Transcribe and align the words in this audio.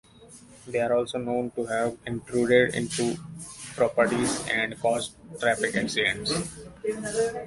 They 0.65 0.81
are 0.81 0.95
also 0.97 1.19
known 1.19 1.51
to 1.51 1.65
have 1.67 1.95
intruded 2.07 2.73
into 2.73 3.17
properties 3.75 4.43
and 4.49 4.79
caused 4.81 5.13
traffic 5.39 5.75
accidents. 5.75 6.57